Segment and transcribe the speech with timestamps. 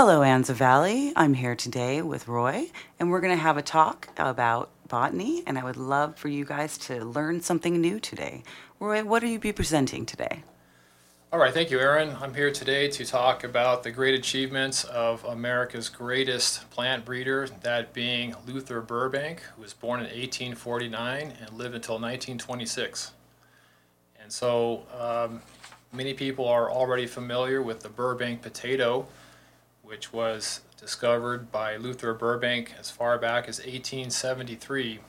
[0.00, 1.12] Hello, Anza Valley.
[1.16, 5.58] I'm here today with Roy, and we're going to have a talk about botany, and
[5.58, 8.44] I would love for you guys to learn something new today.
[8.78, 10.44] Roy, what will you be presenting today?
[11.32, 12.14] All right, thank you, Erin.
[12.20, 17.92] I'm here today to talk about the great achievements of America's greatest plant breeder, that
[17.92, 23.14] being Luther Burbank, who was born in 1849 and lived until 1926.
[24.22, 25.42] And so um,
[25.92, 29.08] many people are already familiar with the Burbank potato,
[29.88, 35.00] which was discovered by Luther Burbank as far back as 1873.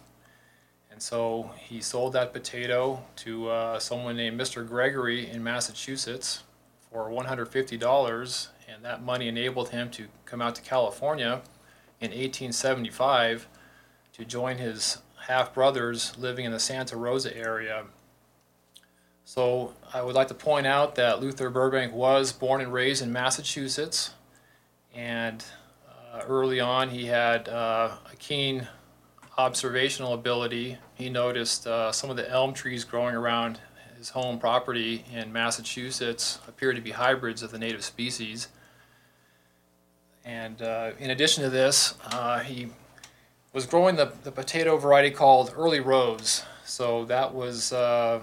[0.89, 4.65] And so he sold that potato to uh, someone named Mr.
[4.65, 6.43] Gregory in Massachusetts
[6.89, 11.41] for $150, and that money enabled him to come out to California
[11.99, 13.47] in 1875
[14.13, 17.83] to join his half brothers living in the Santa Rosa area
[19.29, 23.11] so I would like to point out that Luther Burbank was born and raised in
[23.11, 24.15] Massachusetts,
[24.93, 25.43] and
[26.13, 28.67] uh, early on he had uh, a keen
[29.37, 30.77] observational ability.
[30.95, 33.59] He noticed uh, some of the elm trees growing around
[33.97, 38.47] his home property in Massachusetts appeared to be hybrids of the native species.
[40.25, 42.67] And uh, in addition to this, uh, he
[43.53, 46.43] was growing the, the potato variety called Early Rose.
[46.65, 48.21] So that was uh,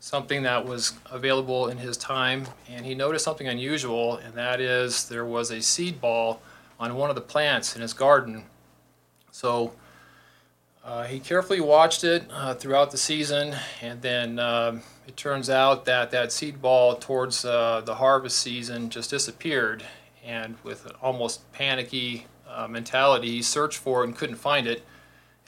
[0.00, 5.08] something that was available in his time, and he noticed something unusual, and that is
[5.08, 6.40] there was a seed ball
[6.78, 8.44] on one of the plants in his garden.
[9.32, 9.72] So
[10.84, 15.84] uh, he carefully watched it uh, throughout the season, and then uh, it turns out
[15.84, 19.84] that that seed ball towards uh, the harvest season just disappeared.
[20.24, 24.84] And with an almost panicky uh, mentality, he searched for it and couldn't find it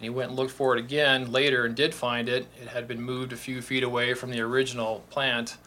[0.01, 2.47] and he went and looked for it again later and did find it.
[2.59, 5.59] It had been moved a few feet away from the original plant.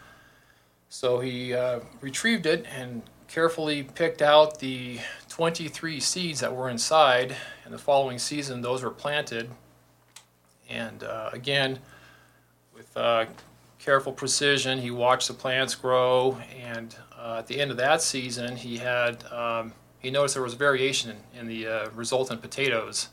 [0.90, 4.98] So he uh, retrieved it and carefully picked out the
[5.30, 7.36] 23 seeds that were inside.
[7.64, 9.52] And the following season, those were planted.
[10.68, 11.78] And uh, again,
[12.74, 13.26] with uh,
[13.78, 16.40] careful precision, he watched the plants grow.
[16.60, 20.56] And uh, at the end of that season, he had um, he noticed there was
[20.56, 23.10] variation in, in the uh, resultant potatoes.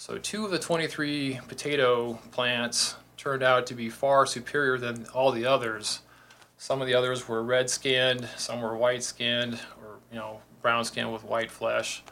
[0.00, 5.30] So two of the 23 potato plants turned out to be far superior than all
[5.30, 6.00] the others.
[6.56, 10.86] Some of the others were red skinned, some were white skinned, or you know brown
[10.86, 12.02] skinned with white flesh,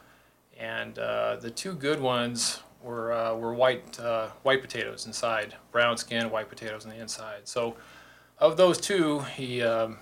[0.58, 5.96] and uh, the two good ones were uh, were white uh, white potatoes inside, brown
[5.96, 7.48] skinned white potatoes on the inside.
[7.48, 7.74] So
[8.38, 9.96] of those two, he um,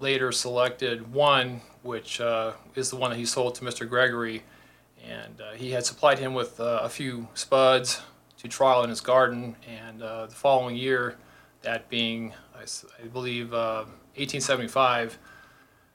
[0.00, 3.88] later selected one, which uh, is the one that he sold to Mr.
[3.88, 4.42] Gregory
[5.08, 8.02] and uh, he had supplied him with uh, a few spuds
[8.38, 9.56] to trial in his garden.
[9.68, 11.16] And uh, the following year,
[11.62, 15.16] that being, I, believe, 1875, uh,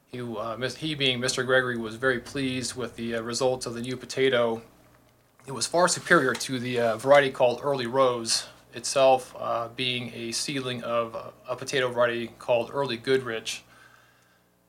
[0.08, 1.46] he, uh, he being Mr.
[1.46, 4.62] Gregory was very pleased with the uh, results of the new potato.
[5.46, 9.36] It was far superior to the variety called Early Rose, itself
[9.76, 13.64] being a seedling of a potato variety called Early Goodrich.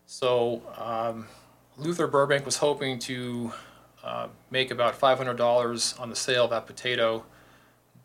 [0.07, 1.27] So um,
[1.77, 3.53] Luther Burbank was hoping to
[4.05, 7.25] uh, make about $500 on the sale of that potato.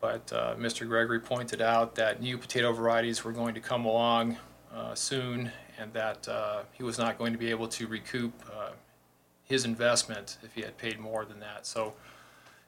[0.02, 0.88] But uh, Mr.
[0.88, 4.38] Gregory pointed out that new potato varieties were going to come along
[4.74, 8.34] uh, soon and that uh, he was not going to be able to recoup
[9.46, 11.66] his investment if he had paid more than that.
[11.66, 11.94] So,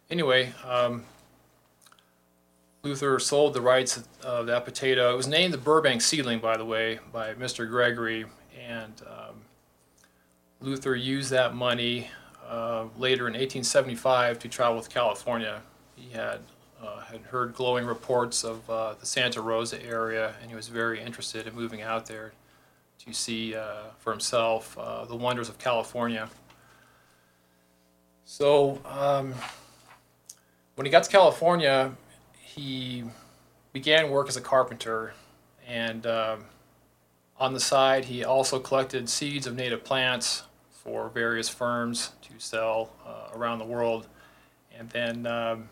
[0.10, 1.06] anyway, um,
[2.84, 5.14] Luther sold the rights of that potato.
[5.14, 7.68] It was named the Burbank seedling, by the way, by Mr.
[7.68, 8.26] Gregory,
[8.66, 9.36] and um,
[10.62, 12.10] Luther used that money
[12.48, 15.62] uh, later in 1875 to travel with California.
[15.96, 16.40] He had
[16.82, 21.02] uh, had heard glowing reports of uh, the Santa Rosa area, and he was very
[21.02, 22.34] interested in moving out there
[23.00, 26.30] to see uh, for himself uh, the wonders of California.
[28.26, 29.34] So um,
[30.76, 31.94] when he got to California,
[32.40, 33.04] he
[33.74, 35.14] began work as a carpenter,
[35.68, 36.46] and um,
[37.40, 40.44] on the side, he also collected seeds of native plants
[40.88, 44.08] for various firms to sell uh, around the world.
[44.74, 45.68] And then um,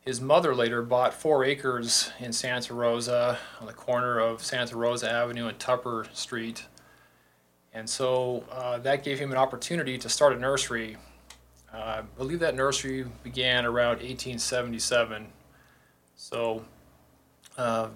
[0.00, 5.08] his mother later bought four acres in Santa Rosa on the corner of Santa Rosa
[5.08, 6.66] Avenue and Tupper Street.
[7.72, 10.96] And so uh, that gave him an opportunity to start a nursery.
[11.72, 15.28] Uh, I believe that nursery began around 1877.
[16.16, 16.64] So
[17.56, 17.90] uh,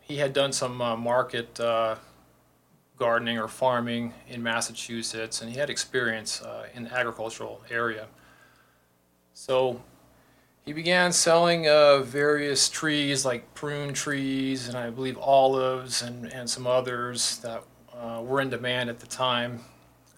[0.00, 1.94] he had done some uh, market uh,
[3.00, 8.06] gardening or farming in Massachusetts, and he had experience uh, in the agricultural area.
[9.32, 9.80] So
[10.66, 16.48] he began selling uh, various trees like prune trees and I believe olives and, and
[16.48, 17.64] some others that
[17.98, 19.60] uh, were in demand at the time.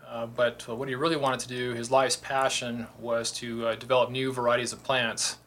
[0.09, 4.11] Uh, but what he really wanted to do, his life's passion, was to uh, develop
[4.11, 5.39] new varieties of plants.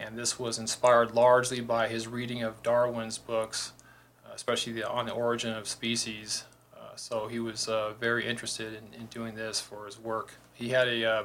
[0.00, 3.72] And this was inspired largely by his reading of Darwin's books,
[4.26, 6.44] uh, especially the, on the origin of species.
[6.92, 10.34] Uh, so he was uh, very interested in, in, doing this for his work.
[10.52, 11.24] He had a, uh,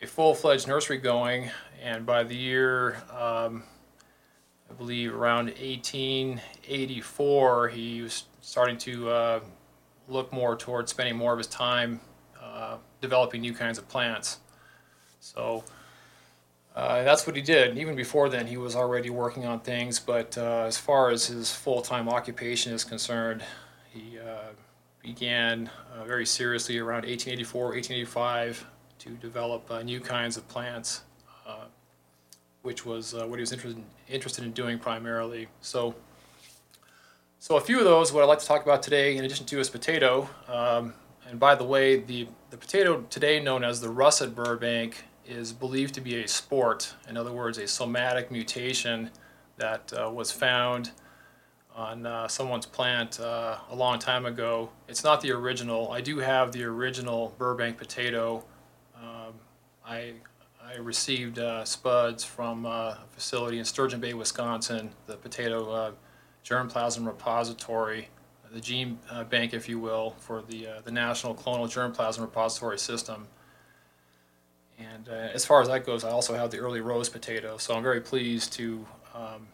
[0.00, 1.50] a full fledged nursery going,
[1.82, 3.64] and by the year, um,
[4.70, 9.42] I believe around 1884, he was starting to
[10.08, 12.00] look more towards spending more of his time
[12.40, 14.38] uh, developing new kinds of plants.
[15.20, 15.64] So
[16.74, 17.78] uh, that's what he did.
[17.78, 19.98] Even before then, he was already working on things.
[19.98, 23.42] But uh, as far as his full-time occupation is concerned,
[23.92, 24.52] he uh,
[25.02, 28.66] began uh, very seriously around 1884, 1885
[29.00, 31.02] to develop uh, new kinds of plants,
[32.62, 35.48] which was what he was interested interested in doing primarily.
[35.62, 35.96] So
[37.42, 39.58] so a few of those, what I'd like to talk about today, in addition to
[39.58, 40.30] is potato.
[40.46, 40.94] Um,
[41.28, 45.92] and by the way, the, the potato today known as the russet Burbank is believed
[45.94, 46.94] to be a sport.
[47.08, 49.10] In other words, a somatic mutation
[49.56, 50.92] that uh, was found
[51.74, 54.70] on uh, someone's plant uh, a long time ago.
[54.88, 55.90] It's not the original.
[55.90, 58.44] I do have the original Burbank potato.
[58.96, 59.34] Um,
[59.86, 60.14] I,
[60.62, 64.90] I received uh, spuds from uh, a facility in Sturgeon Bay, Wisconsin.
[65.06, 65.92] The potato uh,
[66.44, 68.08] germplasm repository,
[68.52, 73.28] the gene uh, bank, if you will, for the, the National Clonal Germplasm Repository System.
[74.78, 77.84] And as far as that goes, I also have the early rose potato, so I'm
[77.84, 78.84] very pleased to
[79.14, 79.46] um,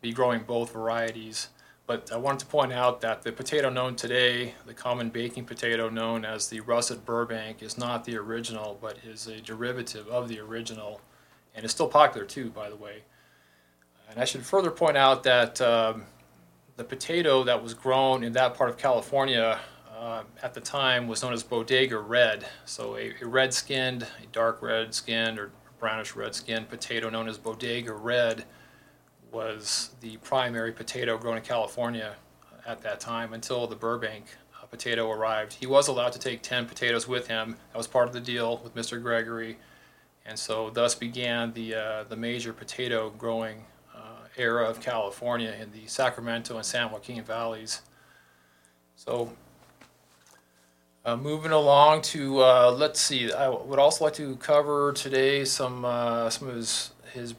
[0.00, 1.48] be growing both varieties.
[1.86, 5.88] But I wanted to point out that the potato known today, the common baking potato
[5.88, 10.38] known as the russet Burbank, is not the original, but is a derivative of the
[10.38, 11.00] original,
[11.54, 13.04] and is still popular too, by the way.
[14.10, 16.04] And I should further point out that um,
[16.76, 19.58] the potato that was grown in that part of California
[19.98, 22.46] uh, at the time was known as Bodega Red.
[22.66, 27.28] So a, a red skinned, a dark red skinned or brownish red skinned potato known
[27.28, 28.44] as Bodega Red
[29.32, 32.14] was the primary potato grown in California
[32.66, 34.24] at that time until the Burbank
[34.60, 35.54] uh, potato arrived.
[35.54, 37.56] He was allowed to take 10 potatoes with him.
[37.72, 39.02] That was part of the deal with Mr.
[39.02, 39.58] Gregory.
[40.26, 43.64] And so thus began the, uh, the major potato growing
[44.38, 47.82] era of California in the Sacramento and San Joaquin valleys.
[48.96, 49.32] So
[51.04, 55.84] uh, moving along to, uh, let's see, I would also like to cover today some,
[55.84, 57.34] uh, some of his, his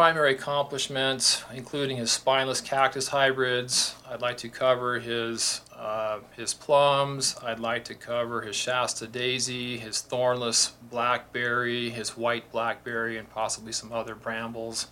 [0.00, 3.96] primary accomplishments, including his spineless cactus hybrids.
[4.08, 7.36] I'd like to cover his, uh, his plums.
[7.42, 13.72] I'd like to cover his Shasta daisy, his thornless blackberry, his white blackberry, and possibly
[13.72, 14.86] some other brambles.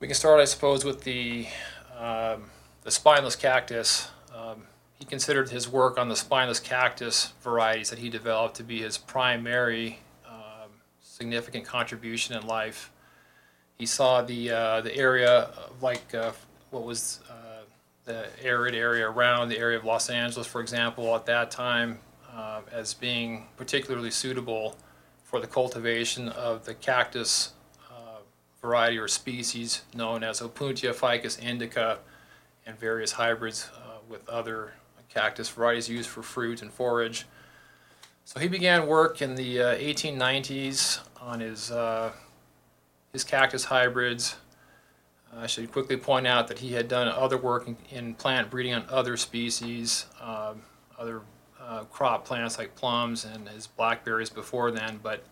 [0.00, 1.46] We can start, I suppose, with the,
[1.96, 2.50] um,
[2.82, 4.08] the spineless cactus.
[4.36, 4.64] Um,
[4.98, 8.98] he considered his work on the spineless cactus varieties that he developed to be his
[8.98, 10.05] primary um,
[11.06, 12.90] significant contribution in life.
[13.78, 16.32] He saw the, uh, the area of like uh,
[16.70, 17.62] what was uh,
[18.04, 21.98] the arid area around the area of Los Angeles, for example, at that time
[22.34, 24.76] uh, as being particularly suitable
[25.24, 27.52] for the cultivation of the cactus
[28.66, 31.98] variety or species known as Opuntia ficus indica
[32.66, 34.72] and various hybrids uh, with other
[35.08, 37.26] cactus varieties used for fruit and forage.
[38.26, 42.10] So he began work in the uh, 1890s on his, uh,
[43.12, 44.34] his cactus hybrids.
[45.32, 48.74] I should quickly point out that he had done other work in, in plant breeding
[48.74, 50.62] on other species, um,
[50.98, 51.20] other
[51.62, 55.22] uh, crop plants like plums and his blackberries before then, but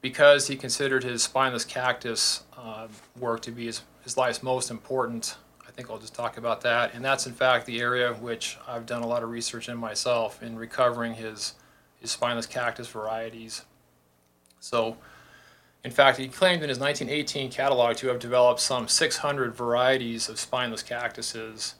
[0.00, 2.86] because he considered his spineless cactus uh,
[3.18, 5.36] work to be his, his life's most important.
[5.66, 6.94] I think I'll just talk about that.
[6.94, 10.40] And that's in fact the area which I've done a lot of research in myself
[10.40, 11.54] in recovering his,
[12.00, 13.64] his spineless cactus varieties.
[14.60, 14.96] So,
[15.84, 20.38] in fact, he claimed in his 1918 catalog to have developed some 600 varieties of
[20.38, 21.74] spineless cactuses.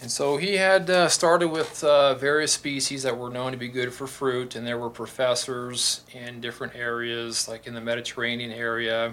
[0.00, 3.68] And so he had uh, started with uh, various species that were known to be
[3.68, 9.10] good for fruit, and there were professors in different areas, like in the Mediterranean area,
[9.10, 9.12] uh,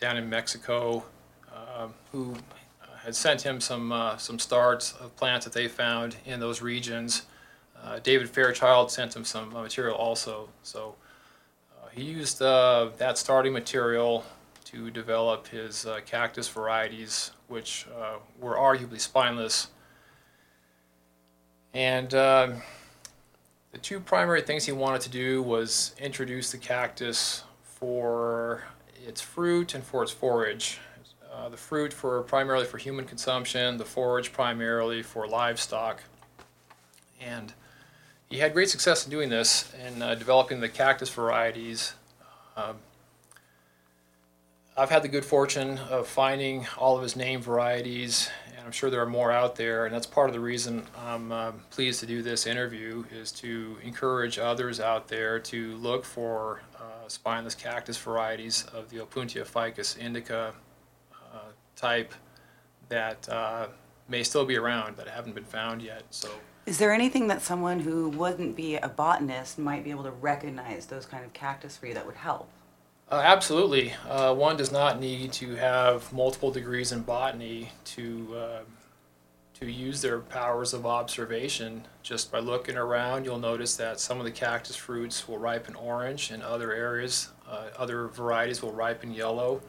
[0.00, 1.04] down in Mexico,
[1.54, 2.34] um, who
[3.02, 7.22] had sent him some uh, some starts of plants that they found in those regions.
[7.82, 10.48] Uh, David Fairchild sent him some material also.
[10.62, 10.94] So
[11.92, 14.24] he used that starting material
[14.66, 17.86] to develop his cactus varieties, which
[18.40, 19.68] were arguably spineless
[21.74, 22.48] and uh,
[23.72, 28.64] the two primary things he wanted to do was introduce the cactus for
[29.06, 30.78] its fruit and for its forage.
[31.32, 36.02] Uh, the fruit for primarily for human consumption, the forage primarily for livestock.
[37.20, 37.54] And
[38.32, 41.92] he had great success in doing this in uh, developing the cactus varieties.
[42.56, 42.76] Um,
[44.74, 48.88] I've had the good fortune of finding all of his name varieties, and I'm sure
[48.88, 49.84] there are more out there.
[49.84, 53.76] And that's part of the reason I'm uh, pleased to do this interview is to
[53.82, 59.98] encourage others out there to look for uh, spineless cactus varieties of the Opuntia ficus
[59.98, 60.54] indica
[61.34, 61.38] uh,
[61.76, 62.14] type
[62.88, 63.66] that uh,
[64.08, 66.02] may still be around that haven't been found yet.
[66.10, 66.28] So.
[66.64, 70.86] Is there anything that someone who wouldn't be a botanist might be able to recognize
[70.86, 72.48] those kind of cactus for you that would help?
[73.10, 73.92] Uh, absolutely.
[74.08, 78.60] Uh, one does not need to have multiple degrees in botany to uh,
[79.62, 81.86] to use their powers of observation.
[82.02, 86.30] Just by looking around, you'll notice that some of the cactus fruits will ripen orange,
[86.30, 89.60] and other areas, uh, other varieties will ripen yellow,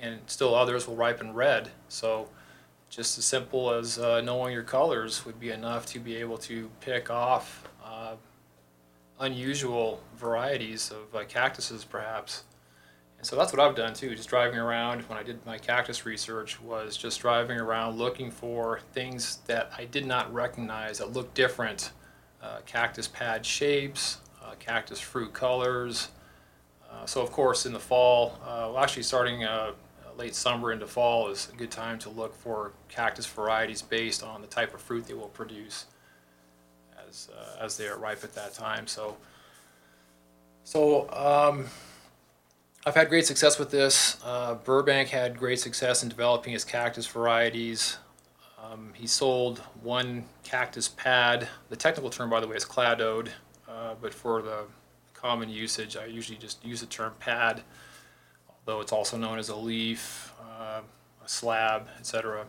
[0.00, 1.70] and still others will ripen red.
[1.88, 2.28] So.
[2.88, 6.68] Just as simple as uh, knowing your colors would be enough to be able to
[6.80, 7.70] pick off
[9.20, 12.44] unusual varieties of uh, cactuses, perhaps.
[13.18, 14.14] And so that's what I've done too.
[14.14, 18.80] Just driving around when I did my cactus research was just driving around looking for
[18.94, 21.92] things that I did not recognize that looked different.
[22.42, 26.08] Uh, cactus pad shapes, uh, cactus fruit colors.
[26.90, 29.72] Uh, so of course in the fall, uh, well, actually starting uh,
[30.20, 34.42] late summer into fall is a good time to look for cactus varieties based on
[34.42, 35.86] the type of fruit they will produce
[37.08, 38.86] as, uh, as they are ripe at that time.
[38.86, 39.16] So,
[40.62, 41.64] so um,
[42.84, 44.18] I've had great success with this.
[44.22, 47.96] Uh, Burbank had great success in developing his cactus varieties.
[48.62, 51.48] Um, he sold one cactus pad.
[51.70, 53.28] The technical term, by the way, is cladode,
[53.66, 54.64] uh, but for the
[55.14, 57.62] common usage, I usually just use the term pad,
[58.66, 60.80] although it's also known as a leaf, uh,
[61.24, 62.46] a slab, etc.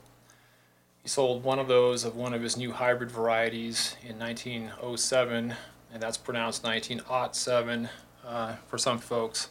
[1.02, 5.56] He sold one of those of one of his new hybrid varieties in 1907,
[5.94, 7.90] and that's pronounced 1907
[8.26, 9.50] uh, for some folks,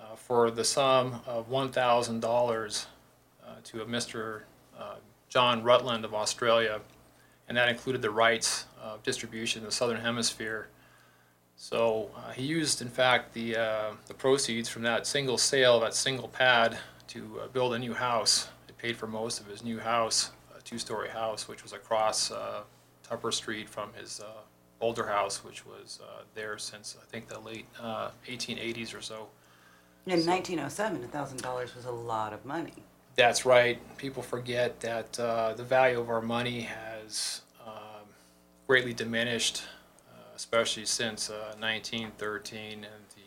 [0.00, 2.86] uh, for the sum of $1,000
[3.44, 4.42] uh, to a Mr.
[4.78, 4.94] Uh,
[5.28, 6.80] John Rutland of Australia,
[7.48, 10.68] and that included the rights of distribution in the Southern Hemisphere.
[11.56, 15.94] So uh, he used, in fact, the, uh, the proceeds from that single sale, that
[15.94, 16.78] single pad,
[17.08, 18.48] to build a new house.
[18.68, 22.62] It paid for most of his new house a two-story house, which was across uh,
[23.02, 24.40] Tupper Street from his uh,
[24.80, 29.28] older house, which was uh, there since I think the late uh, 1880s or so.
[30.06, 32.74] In 1907, $1,000 was a lot of money.
[33.14, 33.78] That's right.
[33.98, 38.06] People forget that uh, the value of our money has um,
[38.66, 39.66] greatly diminished, uh,
[40.42, 42.84] especially since 1913 and
[43.14, 43.22] the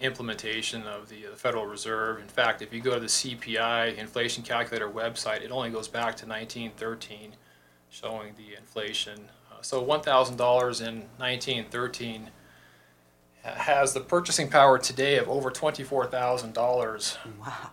[0.00, 2.20] implementation of the, the Federal Reserve.
[2.20, 6.14] In fact, if you go to the CPI inflation calculator website, it only goes back
[6.18, 7.34] to 1913,
[7.90, 9.28] showing the inflation.
[9.50, 12.30] Uh, so $1,000 in 1913
[13.42, 17.70] has the purchasing power today of over $24,000 wow.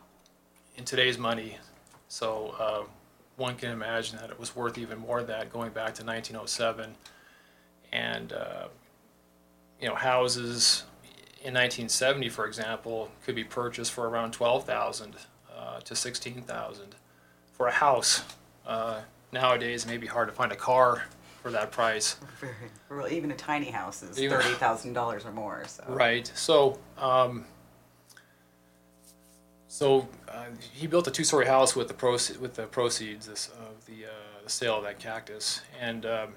[0.77, 1.60] in today's money.
[2.08, 2.86] So uh,
[3.36, 6.96] one can imagine that it was worth even more than that going back to 1907.
[7.92, 8.68] And, uh,
[9.80, 10.84] you know, houses,
[11.44, 15.16] in 1970, for example, could be purchased for around 12,000
[15.56, 16.96] uh, to 16,000
[17.52, 18.24] for a house.
[18.66, 21.04] Uh, nowadays, it may be hard to find a car
[21.42, 22.16] for that price.
[22.90, 25.63] Well, even a tiny house is even, thirty thousand dollars or more.
[25.66, 25.84] So.
[25.88, 26.32] Right.
[26.36, 27.44] So, um,
[29.74, 34.06] so uh, he built a two-story house with the proceeds with the proceeds of the,
[34.06, 36.34] uh, the sale of that cactus, and um,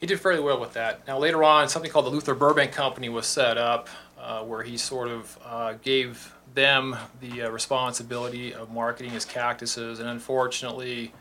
[0.00, 1.04] he did fairly well with that.
[1.04, 4.76] Now later on, something called the Luther Burbank Company was set up, uh, where he
[4.76, 11.12] sort of uh, gave them the uh, responsibility of marketing his cactuses, and unfortunately,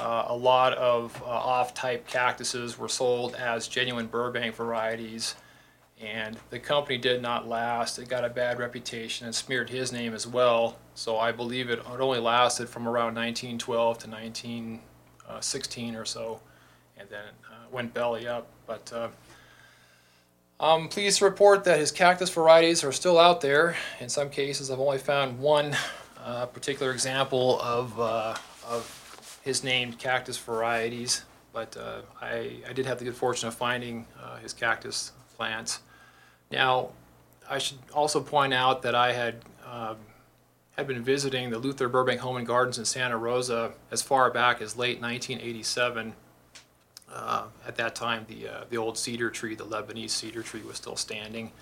[0.00, 5.36] uh, a lot of off-type cactuses were sold as genuine Burbank varieties,
[6.00, 8.00] and the company did not last.
[8.00, 10.78] It got a bad reputation and smeared his name as well.
[10.94, 16.40] So I believe it, it only lasted from around 1912 to 1916 or so,
[16.98, 17.24] and then
[17.72, 18.46] went belly up.
[18.66, 19.08] But uh,
[20.60, 23.76] I'm pleased to report that his cactus varieties are still out there.
[23.98, 25.74] In some cases, I've only found one
[26.22, 28.36] uh, particular example of, uh,
[28.68, 33.54] of his named cactus varieties, but uh, I, I did have the good fortune of
[33.54, 35.80] finding uh, his cactus plants.
[36.50, 36.90] Now,
[37.50, 39.96] I should also point out that I had um,
[40.76, 44.62] had been visiting the Luther Burbank Home and Gardens in Santa Rosa as far back
[44.62, 46.14] as late 1987
[47.12, 50.76] uh, at that time, the, uh, the old cedar tree, the Lebanese cedar tree, was
[50.76, 51.52] still standing.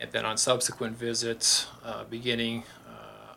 [0.00, 3.34] And then on subsequent visits, uh, beginning uh,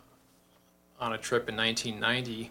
[1.00, 2.50] on a trip in 1990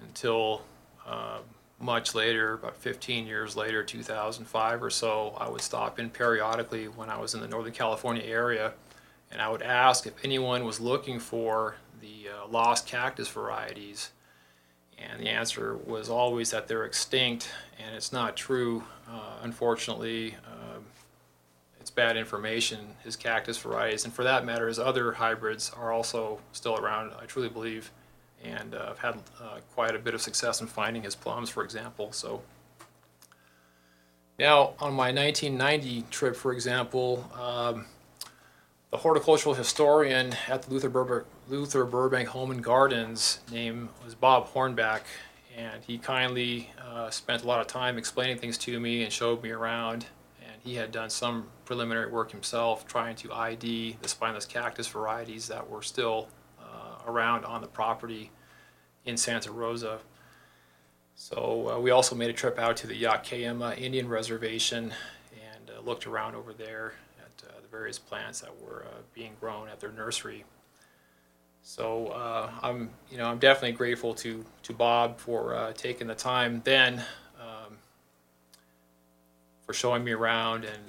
[0.00, 0.62] until
[1.06, 1.38] uh,
[1.80, 7.10] much later, about 15 years later, 2005 or so, I would stop in periodically when
[7.10, 8.72] I was in the Northern California area,
[9.30, 14.10] and I would ask if anyone was looking for the uh, lost cactus varieties.
[14.98, 17.50] And the answer was always that they're extinct,
[17.84, 18.84] and it's not true.
[19.10, 20.84] Uh, unfortunately, um,
[21.80, 22.78] it's bad information.
[23.02, 27.26] His cactus varieties, and for that matter, his other hybrids are also still around, I
[27.26, 27.90] truly believe
[28.44, 31.64] and uh, I've had uh, quite a bit of success in finding his plums, for
[31.64, 32.12] example.
[32.12, 32.42] So
[34.38, 37.86] now on my 1990 trip, for example, um,
[38.94, 44.54] the horticultural historian at the Luther Burbank, Luther Burbank Home and Gardens name was Bob
[44.54, 45.00] Hornback,
[45.56, 49.42] and he kindly uh, spent a lot of time explaining things to me and showed
[49.42, 50.06] me around.
[50.40, 55.48] And he had done some preliminary work himself trying to ID the spineless cactus varieties
[55.48, 56.28] that were still
[57.04, 58.30] around on the property
[59.04, 59.98] in Santa Rosa.
[61.16, 64.94] So uh, we also made a trip out to the Yakeyama Indian Reservation
[65.32, 67.03] and uh, looked around over there uh,
[67.74, 70.44] various plants that were uh, being grown at their nursery.
[71.62, 76.14] So uh, I'm, you know, I'm definitely grateful to to Bob for uh, taking the
[76.14, 77.02] time then
[77.40, 77.78] um,
[79.66, 80.84] for showing me around and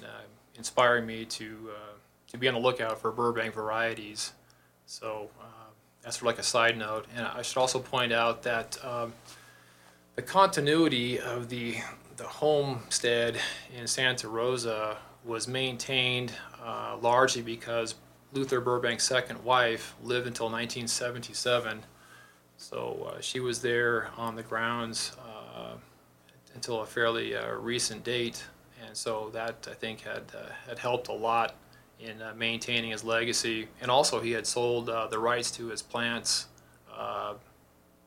[0.56, 1.70] inspiring me to
[2.28, 4.32] to be on the lookout for Burbank varieties.
[4.86, 5.30] So
[6.06, 7.06] that's for like a side note.
[7.16, 9.12] And I should also point out that um,
[10.14, 11.76] the continuity of the
[12.16, 13.38] the homestead
[13.76, 16.32] in Santa Rosa was maintained
[16.66, 17.94] uh, largely because
[18.32, 21.84] Luther Burbank's second wife lived until 1977.
[22.56, 25.12] So uh, she was there on the grounds
[25.56, 25.76] uh,
[26.54, 28.42] until a fairly uh, recent date,
[28.84, 30.24] and so that I think had
[30.66, 31.54] had helped a lot
[32.00, 33.68] in maintaining his legacy.
[33.80, 36.48] And also, he had sold the rights to his plants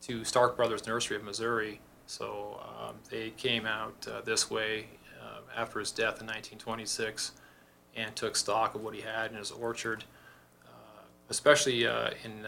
[0.01, 1.79] to Stark Brothers Nursery of Missouri.
[2.07, 4.87] So um, they came out uh, this way
[5.21, 7.33] uh, after his death in 1926
[7.95, 10.03] and took stock of what he had in his orchard,
[10.65, 12.45] uh, especially in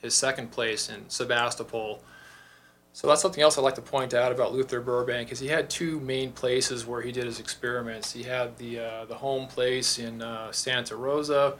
[0.00, 2.02] his second place in Sebastopol
[2.94, 5.70] so that's something else I'd like to point out about Luther Burbank is he had
[5.70, 8.12] two main places where he did his experiments.
[8.12, 11.54] He had the uh, the home place in uh, Santa Rosa,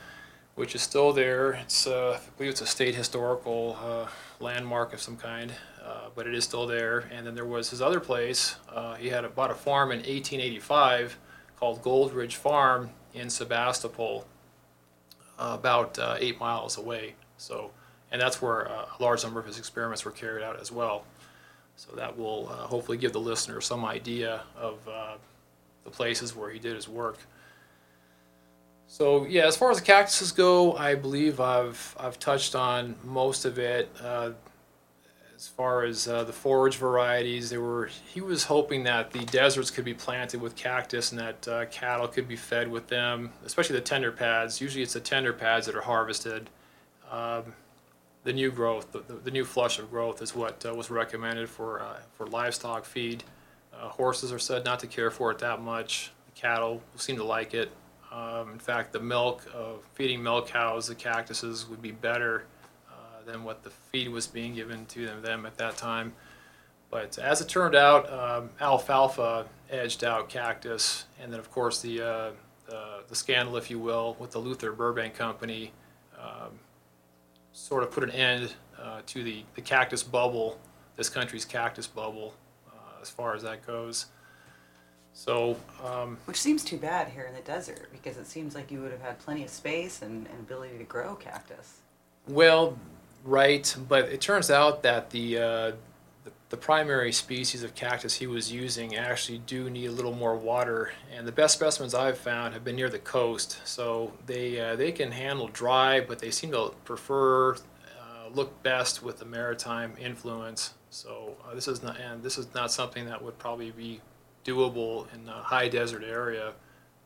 [0.56, 1.52] which is still there.
[1.52, 4.08] It's uh, I believe it's a state historical uh,
[4.40, 7.08] landmark of some kind, uh, but it is still there.
[7.10, 8.56] And then there was his other place.
[8.68, 11.16] Uh, he had bought a farm in 1885
[11.62, 14.26] called Goldridge Farm in Sebastopol,
[15.38, 17.14] about eight miles away.
[17.36, 17.70] So,
[18.10, 21.04] and that's where a large number of his experiments were carried out as well.
[21.76, 25.14] So that will uh, hopefully give the listener some idea of uh,
[25.84, 27.18] the places where he did his work.
[28.88, 33.44] So yeah, as far as the cactuses go, I believe I've I've touched on most
[33.44, 33.88] of it.
[35.42, 39.72] As far as uh, the forage varieties, they were he was hoping that the deserts
[39.72, 43.74] could be planted with cactus and that uh, cattle could be fed with them, especially
[43.74, 44.60] the tender pads.
[44.60, 46.48] Usually, it's the tender pads that are harvested.
[47.10, 47.54] Um,
[48.22, 51.48] the new growth, the, the, the new flush of growth is what uh, was recommended
[51.48, 53.24] for, uh, for livestock feed.
[53.74, 56.12] Uh, horses are said not to care for it that much.
[56.36, 57.72] Cattle seem to like it.
[58.12, 62.44] Um, in fact, the milk of feeding milk cows, the cactuses would be better
[63.26, 66.12] than what the feed was being given to them, them at that time.
[66.90, 72.02] But as it turned out, um, alfalfa edged out cactus, and then of course the,
[72.02, 72.30] uh,
[72.66, 75.72] the, the scandal, if you will, with the Luther Burbank Company
[76.20, 76.58] um,
[77.52, 80.58] sort of put an end uh, to the, the cactus bubble,
[80.96, 82.34] this country's cactus bubble,
[82.68, 84.06] uh, as far as that goes.
[85.14, 88.80] So, um, Which seems too bad here in the desert because it seems like you
[88.80, 91.80] would have had plenty of space and, and ability to grow cactus.
[92.28, 92.78] well,
[93.24, 95.72] right, but it turns out that the, uh,
[96.52, 100.92] the primary species of cactus he was using actually do need a little more water,
[101.10, 103.58] and the best specimens I've found have been near the coast.
[103.64, 109.02] So they uh, they can handle dry, but they seem to prefer uh, look best
[109.02, 110.74] with the maritime influence.
[110.90, 114.02] So uh, this is not and this is not something that would probably be
[114.44, 116.52] doable in a high desert area.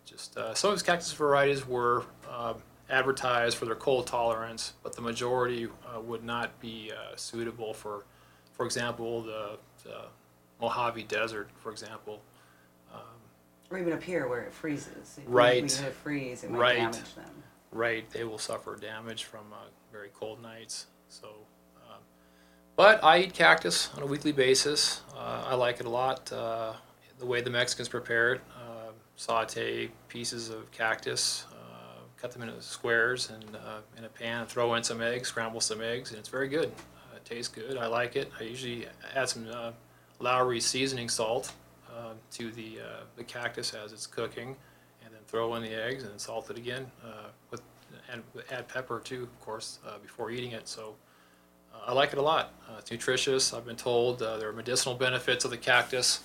[0.05, 2.55] Just uh, some of his cactus varieties were uh,
[2.89, 8.05] advertised for their cold tolerance, but the majority uh, would not be uh, suitable for,
[8.53, 10.03] for example, the, the
[10.61, 12.21] Mojave Desert, for example.
[12.93, 13.01] Um,
[13.71, 15.19] Or even up here where it freezes.
[15.19, 15.63] If Right.
[15.63, 16.77] We freeze, it might Right.
[16.77, 17.43] damage them.
[17.73, 19.57] right, they will suffer damage from uh,
[19.93, 20.87] very cold nights.
[21.09, 21.29] So,
[21.89, 21.99] um,
[22.77, 25.03] but I eat cactus on a weekly basis.
[25.15, 26.33] Uh, I like it a lot.
[26.33, 26.75] Uh,
[27.19, 31.45] the way the Mexicans prepare it, uh, saute pieces of cactus,
[32.27, 35.81] cut them into squares, and uh, in a pan, throw in some eggs, scramble some
[35.81, 36.69] eggs, and it's very good.
[36.69, 37.77] Uh, it tastes good.
[37.77, 38.33] I like it.
[38.41, 39.71] I usually add some uh,
[40.19, 41.53] Lawry seasoning salt
[41.89, 44.57] uh, to the, uh, the cactus as it's cooking,
[45.05, 47.63] and then throw in the eggs and salt it again uh, with
[48.11, 50.67] and add pepper too, of course, before eating it.
[50.67, 50.95] So
[51.87, 52.53] I like it a lot.
[52.79, 53.53] It's nutritious.
[53.53, 56.21] I've been told there are medicinal benefits of the cactus.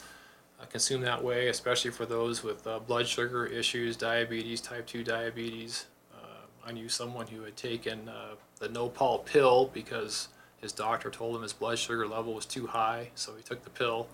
[0.70, 5.88] Consumed that way, especially for those with uh, blood sugar issues, diabetes, type 2 diabetes.
[6.66, 10.28] I knew someone who had taken uh, the Nopal pill because
[10.62, 13.70] his doctor told him his blood sugar level was too high, so he took the
[13.70, 14.08] pill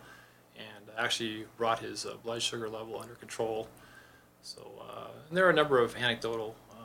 [0.58, 3.68] and actually brought his uh, blood sugar level under control.
[4.42, 6.76] So, uh, and there are a number of anecdotal uh,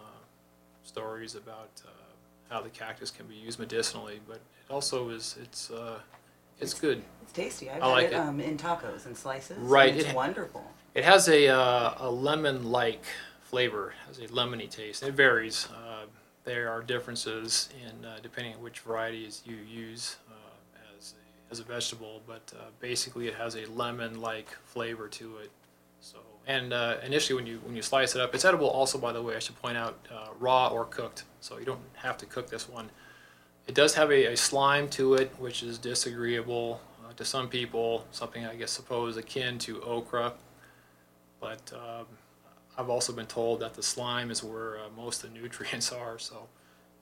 [0.85, 1.90] stories about uh,
[2.53, 5.98] how the cactus can be used medicinally, but it also is it's uh,
[6.61, 7.03] it's good.
[7.22, 7.70] It's tasty.
[7.70, 8.16] I've I had like it, it.
[8.16, 9.57] Um, in tacos and slices.
[9.59, 10.64] and Right, it's it- wonderful.
[10.94, 13.05] It has a uh, a lemon like
[13.53, 15.03] flavor, has a lemony taste.
[15.03, 15.69] It varies.
[15.71, 16.07] Uh,
[16.45, 21.61] there are differences in uh, depending on which varieties you use uh, as a, as
[21.61, 25.51] a vegetable, but uh, basically it has a lemon like flavor to it.
[26.01, 28.69] So and uh, initially when you when you slice it up, it's edible.
[28.69, 31.85] Also, by the way, I should point out uh, raw or cooked, so you don't
[31.97, 32.88] have to cook this one.
[33.67, 36.81] It does have a, a slime to it, which is disagreeable
[37.17, 38.07] to some people.
[38.12, 40.33] Something I guess suppose akin to okra
[41.43, 42.07] but um,
[42.79, 46.19] I've also been told that the slime is where uh, most of the nutrients are.
[46.19, 46.49] So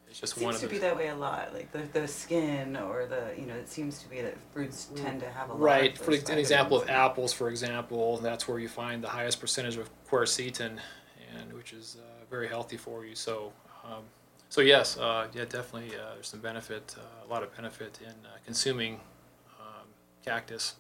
[0.09, 1.55] it's just It one seems of to the be that way a lot.
[1.55, 5.21] Like the, the skin or the, you know, it seems to be that fruits tend
[5.21, 5.99] to have a lot of right.
[5.99, 9.77] of For an example of apples, for example, that's where you find the highest percentage
[9.77, 10.79] of quercetin,
[11.39, 13.15] and which is uh, very healthy for you.
[13.15, 13.53] So.
[13.85, 14.05] Um,
[14.51, 15.97] so yes, uh, yeah, definitely.
[15.97, 18.95] Uh, there's some benefit, uh, a lot of benefit in uh, consuming
[19.61, 19.87] um,
[20.25, 20.75] cactus.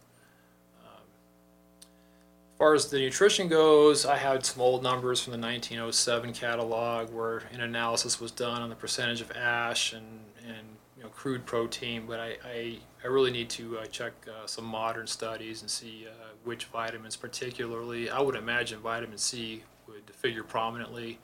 [2.61, 7.11] As far as the nutrition goes, I had some old numbers from the 1907 catalog
[7.11, 11.47] where an analysis was done on the percentage of ash and, and you know, crude
[11.47, 15.71] protein, but I, I, I really need to uh, check uh, some modern studies and
[15.71, 18.11] see uh, which vitamins particularly.
[18.11, 21.19] I would imagine vitamin C would figure prominently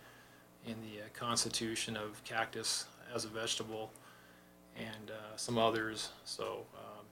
[0.64, 3.90] in the uh, constitution of cactus as a vegetable
[4.75, 6.12] and uh, some others.
[6.25, 7.05] So, um,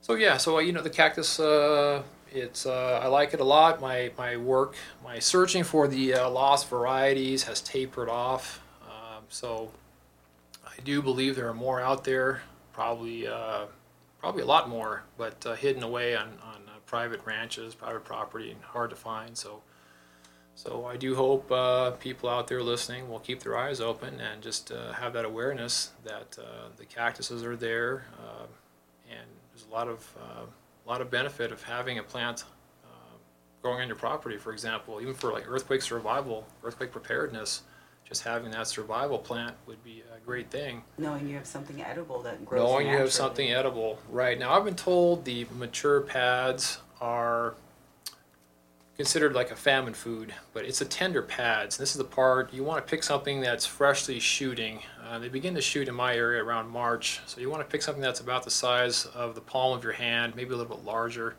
[0.00, 1.38] so yeah, so uh, you know the cactus,
[2.34, 3.80] it's uh, I like it a lot.
[3.80, 8.60] My my work, my searching for the uh, lost varieties has tapered off.
[8.82, 9.70] Um, so
[10.66, 12.42] I do believe there are more out there,
[12.72, 13.66] probably uh,
[14.18, 18.50] probably a lot more, but uh, hidden away on on uh, private ranches, private property,
[18.50, 19.38] and hard to find.
[19.38, 19.62] So.
[20.56, 24.40] So I do hope uh, people out there listening will keep their eyes open and
[24.40, 28.46] just uh, have that awareness that uh, the cactuses are there, uh,
[29.10, 30.44] and there's a lot of uh,
[30.84, 32.44] a lot of benefit of having a plant
[32.84, 32.88] uh,
[33.62, 34.36] growing on your property.
[34.36, 37.62] For example, even for like earthquake survival, earthquake preparedness,
[38.04, 40.82] just having that survival plant would be a great thing.
[40.98, 44.64] Knowing you have something edible that grows Knowing you have something edible, right now, I've
[44.64, 47.54] been told the mature pads are
[48.96, 51.76] considered like a famine food, but it's a tender pads.
[51.76, 54.80] This is the part you want to pick something that's freshly shooting.
[55.04, 57.82] Uh, they begin to shoot in my area around March, so you want to pick
[57.82, 60.84] something that's about the size of the palm of your hand, maybe a little bit
[60.84, 61.34] larger,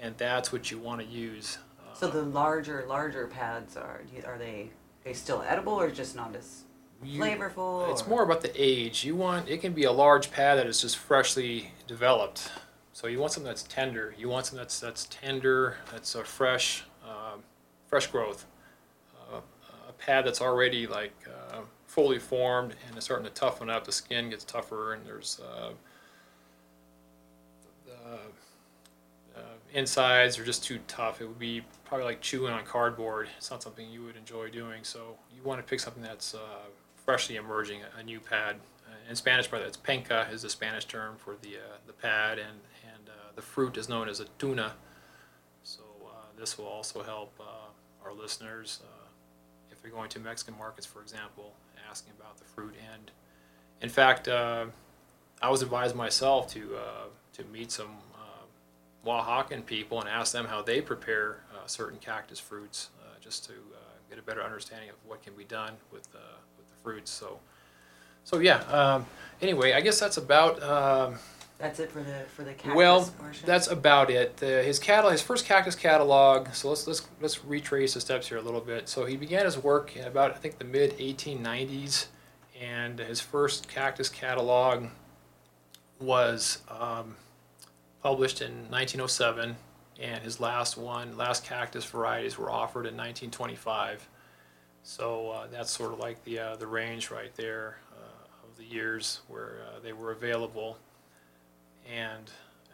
[0.00, 1.58] and that's what you want to use.
[1.80, 4.70] Uh, So the larger, larger pads are do you- are they
[5.04, 6.62] they still edible or just not as
[7.02, 7.90] you- flavorful?
[7.90, 9.02] It's or- more about the age.
[9.02, 12.52] You want it can be a large pad that is just freshly developed.
[12.92, 14.14] So you want something that's tender.
[14.16, 17.42] You want something that's that's tender, that's fresh, um,
[17.86, 18.46] fresh growth.
[19.32, 19.40] Uh,
[19.88, 23.84] a pad that's already like uh, fully formed and it's starting to toughen up.
[23.84, 25.70] The skin gets tougher, and there's uh,
[27.86, 28.18] the
[29.36, 29.40] uh,
[29.72, 31.20] insides are just too tough.
[31.20, 33.28] It would be probably like chewing on cardboard.
[33.36, 34.84] It's not something you would enjoy doing.
[34.84, 36.38] So you want to pick something that's uh,
[37.04, 38.56] freshly emerging, a, new pad.
[38.86, 42.38] Uh, in Spanish, by it's penca is the Spanish term for the uh, the pad,
[42.38, 42.60] and
[42.94, 44.74] and uh, the fruit is known as a tuna.
[46.42, 49.06] This will also help uh, our listeners uh,
[49.70, 51.52] if they're going to Mexican markets, for example,
[51.88, 52.74] asking about the fruit.
[52.92, 53.12] And
[53.80, 54.64] in fact, uh,
[55.40, 60.44] I was advised myself to uh, to meet some uh, Oaxacan people and ask them
[60.46, 62.88] how they prepare uh, certain cactus fruits,
[63.20, 63.52] just to
[64.10, 66.08] get a better understanding of what can be done with
[66.58, 67.12] with the fruits.
[67.12, 67.38] So,
[68.24, 68.62] so yeah.
[68.62, 69.06] Um,
[69.40, 70.60] anyway, I guess that's about.
[71.62, 73.46] That's it for the for the cactus well, portion.
[73.46, 74.38] that's about it.
[74.38, 76.52] The, his catalog, his first cactus catalog.
[76.54, 78.88] So let's let's let's retrace the steps here a little bit.
[78.88, 82.06] So he began his work in about I think the mid 1890s,
[82.60, 84.88] and his first cactus catalog
[86.00, 87.14] was um,
[88.02, 89.54] published in 1907,
[90.00, 94.08] and his last one, last cactus varieties, were offered in 1925.
[94.82, 98.64] So uh, that's sort of like the uh, the range right there uh, of the
[98.64, 100.76] years where uh, they were available.
[101.90, 102.30] And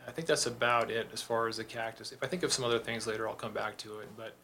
[0.07, 2.13] I think that's about it as far as the cactus.
[2.13, 4.09] If I think of some other things later, I'll come back to it.
[4.17, 4.35] But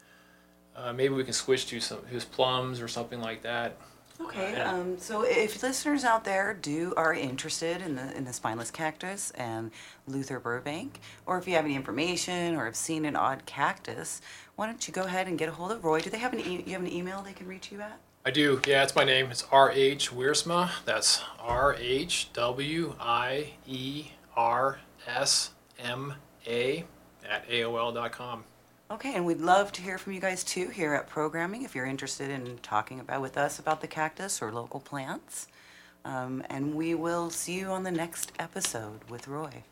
[0.76, 3.76] uh, maybe we can switch to some his plums or something like that.
[4.20, 4.70] Okay, Yeah.
[4.72, 9.32] um, so if listeners out there do are interested in the in the spineless cactus
[9.32, 9.72] and
[10.06, 14.20] Luther Burbank, or if you have any information or have seen an odd cactus,
[14.54, 16.00] why don't you go ahead and get a hold of Roy?
[16.00, 17.98] Do they have an e- you have an email they can reach you at?
[18.24, 18.60] I do.
[18.66, 19.30] Yeah, it's my name.
[19.32, 20.70] It's R H Wiersma.
[20.84, 26.14] That's R H W I E R S M
[26.46, 26.84] A
[27.28, 28.44] at AOL.com.
[28.90, 31.86] Okay, and we'd love to hear from you guys too here at programming if you're
[31.86, 35.48] interested in talking about with us about the cactus or local plants.
[36.04, 39.62] Um, and we will see you on the next episode with Roy.